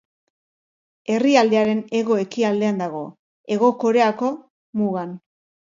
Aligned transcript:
Herrialdearen 1.15 1.83
hego-ekialdean 1.99 2.83
dago, 2.85 3.03
Hego 3.57 3.73
Koreako 3.85 4.33
mugan. 4.83 5.17